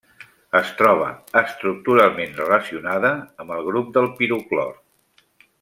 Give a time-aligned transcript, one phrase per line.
[0.59, 1.09] Es troba
[1.41, 3.13] estructuralment relacionada
[3.45, 4.77] amb el grup del piroclor.